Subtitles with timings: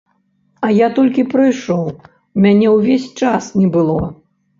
[0.67, 1.83] А я толькі прыйшоў,
[2.45, 4.09] мяне ўвесь час не было.